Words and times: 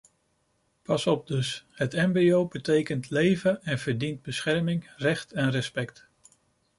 Pas 0.81 1.07
op 1.07 1.27
dus: 1.27 1.65
het 1.71 1.93
embryo 1.93 2.47
betekent 2.47 3.09
leven 3.09 3.63
en 3.63 3.79
verdient 3.79 4.21
bescherming, 4.21 4.89
recht 4.97 5.31
en 5.31 5.51
respect. 5.51 6.07